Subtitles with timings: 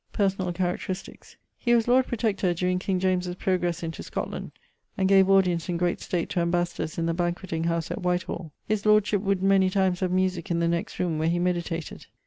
[0.15, 4.51] <_Personal characteristics._> He was Lord Protector during King James's progresse into Scotland,
[4.97, 8.51] and gave audience in great state to ambassadors in the banquetting house at Whitehall.
[8.67, 12.07] His lordship would many times have musique in the next roome where he meditated.